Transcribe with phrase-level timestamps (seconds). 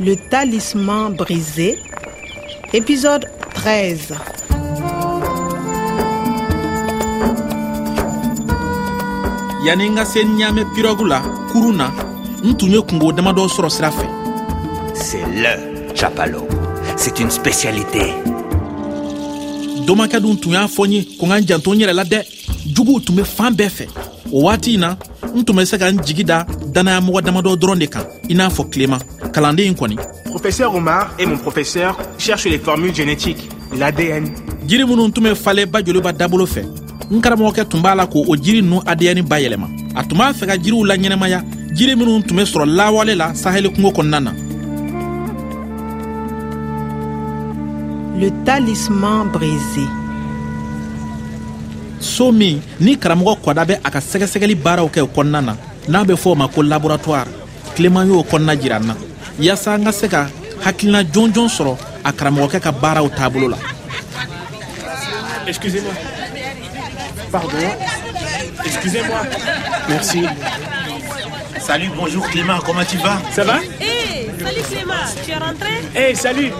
[0.00, 1.76] Le talisman brisé,
[2.72, 4.14] épisode 13.
[9.66, 11.20] yani n ka se ɲaamɛ pirɔgu la
[11.52, 11.92] kurun na
[12.42, 14.06] n tun ye kungo damadɔ sɔrɔ sira fɛ
[14.94, 16.46] C'est le chapalo.
[16.96, 18.14] C'est une spécialité.
[19.84, 22.04] domakɛ dun tun y'a fɔ n ye ko n ka n janto n yɛrɛ la
[22.04, 22.22] dɛ
[22.72, 23.86] juguw tun bɛ fan bɛɛ fɛ
[24.32, 24.96] o waati in na
[25.34, 28.48] n tun bɛ se ka n jigi da danayamɔgɔ damadɔ dɔrɔn de kan i n'a
[28.48, 28.98] fɔ tilema
[29.38, 29.96] kalanden kɔni.
[30.24, 33.48] Professeur Omar et mon professeur cherchent les formules génétiques,
[33.78, 34.24] l'ADN.
[34.66, 36.62] jiri minnu tun bɛ falen ba joliba dabolo fɛ
[37.10, 39.66] n karamɔgɔkɛ tun b'a la k'o o jiri ninnu adiyɛni bayɛlɛma.
[39.94, 43.32] A tun b'a fɛ ka jiriw la ɲɛnɛmaya jiri minnu tun bɛ sɔrɔ lawale la
[43.34, 44.32] saheli kungo kɔnɔna na.
[48.20, 49.86] Le talisman brisé.
[52.00, 55.56] so min ni karamɔgɔ kwada bɛ a ka sɛgɛsɛgɛli baaraw kɛ o kɔnɔna na
[55.88, 57.26] n'a bɛ fɔ o ma ko laboratoire.
[57.76, 58.94] Tileman y'o kɔnɔna jira n na
[59.38, 60.26] yaasa n ka se ka
[60.64, 63.58] hakilina jɔnjɔn sɔrɔ a karamɔgɔkɛ ka baaraw taabolo la
[65.48, 65.94] Excusez-moi.
[67.32, 67.56] Pardon?
[68.66, 69.22] Excusez-moi.
[69.88, 70.22] Merci.
[71.58, 73.18] Salut, bonjour Clément, comment tu vas?
[73.32, 73.56] Ça va?
[73.80, 75.70] Hé, salut Clément, tu es rentré?
[75.94, 76.52] Hey, salut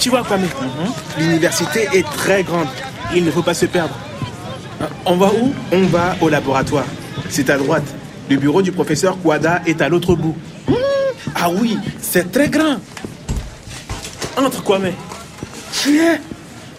[0.00, 0.48] Tu vois, Kwame,
[1.16, 2.66] l'université est très grande.
[3.14, 3.94] Il ne faut pas se perdre.
[5.04, 5.54] on va où?
[5.70, 6.86] On va au laboratoire.
[7.28, 7.86] C'est à droite.
[8.28, 10.36] Le bureau du professeur Kwada est à l'autre bout.
[11.38, 12.76] Ah oui c'est très grand
[14.38, 14.92] Entre, Kwame.
[15.72, 16.18] Tiens,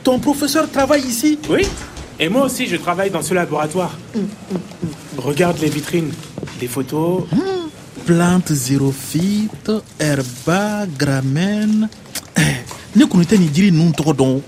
[0.03, 1.65] ton professeur travaille ici Oui
[2.19, 3.93] Et moi aussi, je travaille dans ce laboratoire.
[5.17, 6.11] Regarde les vitrines.
[6.59, 7.23] Des photos.
[8.05, 11.89] plante xérophyte herba gramène
[12.37, 12.55] Eh,
[12.95, 14.41] ne kɔni tɛ nin jiri ninnu tɔgɔ dɔn o.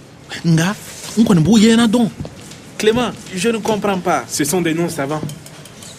[0.45, 0.75] nka
[1.17, 2.07] n kɔni b'u yɛlɛnna dɔn
[2.77, 5.21] clément je ne comprends pas Ce sont des noms savants.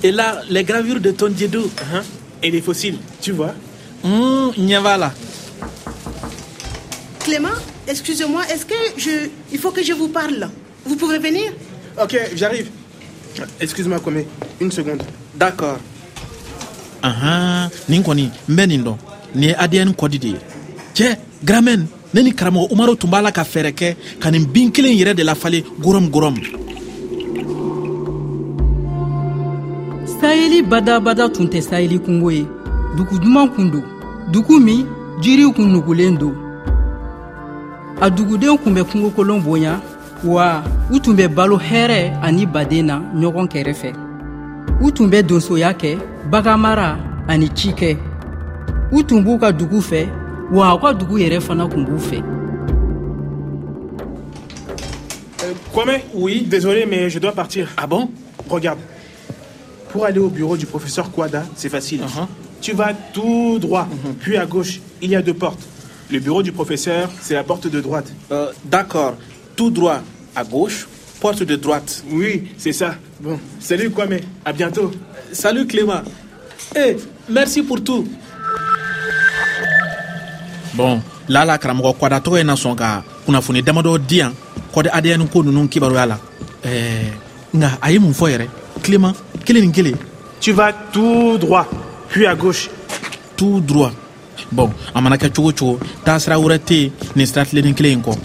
[0.02, 1.50] et là les gravures de ton dieu
[1.92, 2.02] Hein
[2.42, 3.54] Et des fossiles, tu vois?
[4.04, 5.12] Hmm, ɲɛ b'a la
[7.20, 9.28] Clément, excusez-moi, est-ce que je...
[9.52, 10.48] Il faut que je vous parle.
[10.86, 11.52] Vous pouvez venir?
[12.02, 12.70] Ok, j'arrive.
[13.60, 14.24] Excuse-moi, Kwame.
[14.60, 15.02] Une seconde.
[15.40, 15.78] d'accord
[17.02, 18.96] ahan nin kɔni n bɛ nin dɔn
[19.34, 20.36] nin ye adn ye
[20.94, 24.70] cɛ gramɛn ne ni karamɔgɔ umaru tun b'a la ka fɛɛrɛ kɛ ka nin bin
[24.70, 26.36] kelen yɛrɛ de lafalen gorom gorom
[30.20, 32.44] sayeli badabada tun tɛ sayeli kungo ye
[32.96, 33.82] dugu duman kun don
[34.32, 34.86] dugu min
[35.22, 36.34] jiriw kun nugulen don
[38.00, 39.80] a dugudenw kun bɛ kungokolon bonya
[40.24, 43.92] wa u tun bɛ balo hɛrɛ ani baden na ɲɔgɔn kɛrɛfɛ
[44.82, 45.98] u tun bɛ donsoya kɛ
[46.30, 46.96] baganmara
[47.28, 47.96] ani ci kɛ
[48.92, 50.08] u tun b'u ka dugu fɛ
[50.52, 52.22] wa u ka dugu yɛrɛ fana kun b'u fɛ
[55.42, 56.02] Euh, Kwame?
[56.12, 56.42] Oui.
[56.46, 57.66] Désolé, mais je dois partir.
[57.78, 58.10] ah bon?
[58.50, 58.78] Regarde.
[59.88, 62.02] Pour aller au bureau du professeur Kwada, c'est facile.
[62.02, 62.26] Uh-huh.
[62.60, 63.88] Tu vas tout droit,
[64.20, 65.62] puis à gauche, il y a deux portes.
[66.10, 68.12] Le bureau du professeur, c'est la porte de droite.
[68.32, 69.14] Euh, d'accord
[69.56, 70.00] tout droit
[70.34, 70.86] à gauche
[71.20, 72.94] porte de droite Oui, c'est ça.
[73.20, 74.90] Bon, salut Kwame, à bientôt.
[75.32, 76.02] Salut Clément.
[76.76, 76.96] Eh,
[77.28, 78.06] merci pour tout.
[80.74, 84.32] Bon, lala karamɔgɔ kwada tɔgɔ ye na sɔn ka kunnafoni damadɔ di yan
[84.72, 86.18] kɔdi adn ko ninnu kibaruya la
[86.64, 88.46] ɛɛ nka a ye mun fɔ yɛrɛ
[88.82, 89.96] Clément kelen ni kelen
[90.40, 91.66] Tu vas tout droit,
[92.10, 92.68] puis à gauche.
[93.36, 93.92] tout droit.
[94.52, 97.92] Bon a mana kɛ cogo cogo taa sira wɛrɛ tɛ yen nin sira tilenin kelen
[97.92, 98.16] in kɔ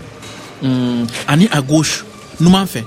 [0.61, 2.03] Hmm, ani a gauche
[2.39, 2.83] numan fɛ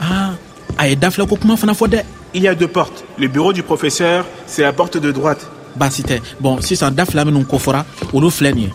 [0.00, 0.34] ah
[0.78, 2.02] a ye dafilɛ ko kuma fana fɔ dɛ
[2.34, 3.04] Il y a deux portes.
[3.18, 5.46] Le bureau du professeur, c'est la porte de droite.
[5.76, 8.70] baasi tɛ bon sisan da fila minnu kofɔra olu filɛ nin ye.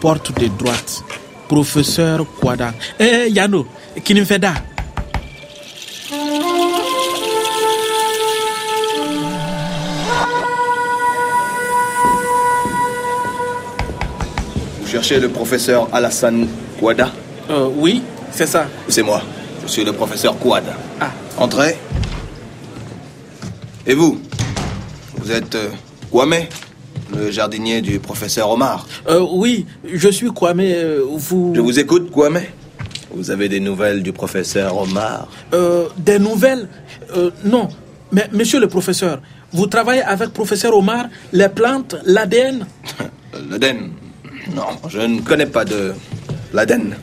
[0.00, 1.02] Porte de droite.
[1.48, 2.72] Professeur kwada.
[2.98, 3.66] Eh, yan do
[4.04, 4.54] kininfɛ da?
[14.96, 16.48] Cherchez le professeur Alassane
[16.80, 17.10] Kouada
[17.50, 18.00] Euh, oui
[18.32, 19.20] c'est ça C'est moi.
[19.62, 20.72] Je suis le professeur Kouada.
[21.00, 21.10] Ah.
[21.36, 21.76] Entrez.
[23.86, 24.18] Et vous
[25.18, 25.68] Vous êtes euh,
[26.10, 26.36] Kwame
[27.14, 28.86] Le jardinier du professeur Omar.
[29.08, 32.40] Euh, oui je suis Kwame euh, vous Je vous écoute, Kwame.
[33.14, 36.68] Vous avez des nouvelles du professeur Omar Euh, des nouvelles
[37.14, 37.68] Euh, non
[38.12, 39.20] mais monsieur le professeur
[39.52, 42.66] vous travaillez avec professeur Omar les plantes l'ADN
[43.50, 43.90] L'Aden
[44.54, 45.94] Non, je ne connais pas de
[46.52, 46.96] l'Aden.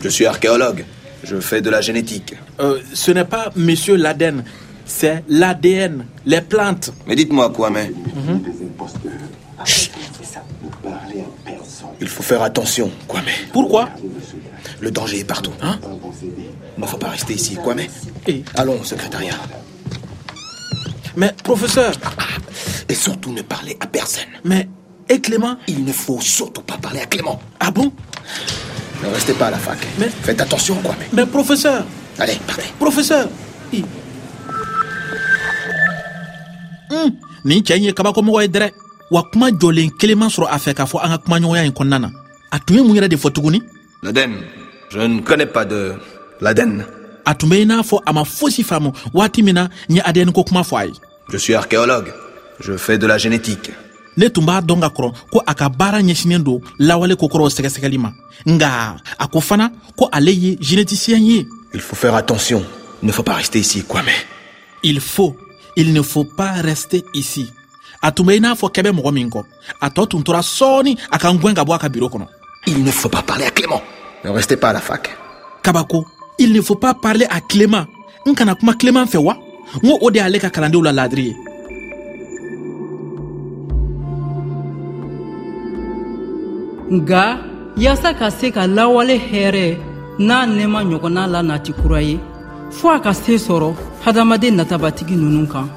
[0.00, 0.84] Je suis archéologue.
[1.24, 2.34] Je fais de la génétique.
[2.60, 4.44] Euh, ce n'est pas monsieur l'ADN
[4.88, 7.78] c'est l'ADN les plantes Mais dites-moi, Kwame.
[9.64, 9.92] Chut.
[12.00, 13.24] Il faut faire attention, Kwame.
[13.52, 13.90] pourquoi?
[14.80, 15.52] Le danger est partout.
[15.60, 15.78] Hein?
[16.76, 17.82] Il ne faut pas rester ici, Kwame.
[18.26, 18.42] Eh.
[18.54, 19.34] Allons au secrétariat.
[21.16, 21.92] mais professeur
[22.88, 24.22] Et surtout ne parlez à personne.
[24.44, 24.68] Mais
[25.08, 27.40] et clément Il ne faut surtout pas parler à Clément.
[27.60, 27.92] ah bon?
[29.02, 29.78] Ne restez pas à la fac.
[29.98, 30.94] Mais- Faites attention, quoi.
[30.98, 31.06] Mais...
[31.12, 31.84] mais professeur
[32.18, 32.64] Allez, partez.
[32.78, 33.28] professeur
[33.72, 33.84] i
[36.90, 37.10] Hmm,
[37.44, 38.70] nin cɛ in ye kabakomɔgɔ ye dɛrɛ
[39.10, 41.98] wa kuma jɔlen kelen ma sɔrɔ a fɛ k'a fɔ an ka kumaɲɔgɔnya in kɔnɔna
[42.00, 42.10] na
[42.50, 43.60] a tun ye mun yɛrɛ de fɔ tuguni?
[44.02, 44.32] L'Aden.
[44.90, 45.94] Je ne connais pas de
[46.40, 46.84] l'Aden.
[47.26, 50.00] a tun bɛ i n'a fɔ a ma fosi faamu waati min na n ye
[50.02, 50.92] adn ko kuma fɔ a ye
[51.30, 52.10] Je suis archéologue.
[52.60, 53.70] Je fais de la génétique.
[54.18, 57.98] Ne tun b'a dɔn ka kɔrɔ ko a ka baara ɲɛsinen don lawale kokɔrɔw sɛgɛsɛgɛli
[57.98, 58.12] ma
[58.46, 62.64] nga a ko fana ko ale ye généticien ye Il faut faire attention.
[63.02, 63.84] Il ne faut pas rester ici.
[64.04, 64.12] Mais...
[64.82, 65.36] il faut
[65.76, 67.46] il ne faut pas rester ici
[68.02, 69.42] a tun bɛ i n'a fɔ kɛ bɛ mɔgɔ min kɔ
[69.80, 72.26] a tɔ tun tora sɔɔni a ka n gwɛn ka bɔ a ka biro kɔnɔ
[72.66, 73.80] Il ne faut pas parler à Clément.
[74.24, 75.16] Ne restez pas à la fac.
[75.62, 76.04] kabako
[76.38, 77.86] il ne faut pas parler à clément
[78.26, 79.36] n kana kuma clément fɛ wa?
[79.82, 81.47] N ko o de y'ale ka kalandenw la ladiri ye
[86.92, 87.38] nga
[87.76, 89.66] yaasa ka se ka lawale hɛrɛ
[90.18, 92.16] n'a nɛɛma ɲɔgɔnna la nati kura ye
[92.70, 93.74] fɔɔ a ka se sɔrɔ
[94.04, 95.68] hadamaden natabatigi nunu kan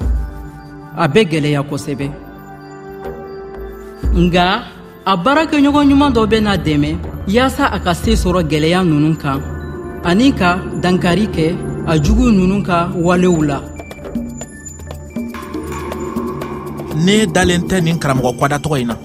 [0.96, 2.06] a bɛ gwɛlɛya kosɛbɛ
[4.24, 4.46] nga
[5.04, 6.90] a baarakɛɲɔgɔn ɲuman dɔ bena dɛmɛ
[7.28, 9.40] yaasa a ka se sɔrɔ gwɛlɛya nunu kan
[10.04, 11.46] ani ka dankari kɛ
[11.86, 13.60] a jugu nunu ka walew la
[17.04, 18.96] ne dalen tɛ nin karamɔgɔ kwada tɔgɔ na.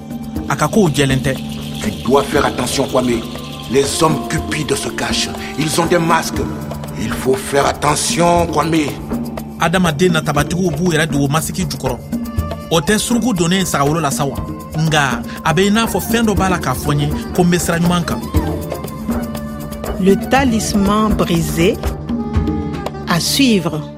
[0.49, 1.56] A ka kow jɛlen tɛ.
[1.81, 3.21] Tu dois faire attention, Kwame.
[3.71, 5.29] Les hommes cupides se cachent.
[5.59, 6.41] Ils ont des masques.
[6.99, 8.87] Il faut faire attention, Kwame.
[9.59, 11.97] adamaden natabatigiw b'u yɛrɛ dogo masiki jukɔrɔ
[12.69, 14.37] o tɛ suruku donnen sagawolo la sa wa
[14.85, 17.41] nga a bɛ i n'a fɔ fɛɛn dɔ b'a la k'a fɔ n ye ko
[17.43, 18.19] n bɛ sira ɲuman kan
[19.99, 21.75] Le talisman brisé
[23.07, 23.96] à suivre.